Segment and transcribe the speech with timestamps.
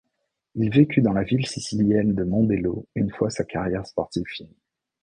[0.55, 4.57] Il vécut dans la ville sicilienne de Mondello une fois sa carrière sportive finie.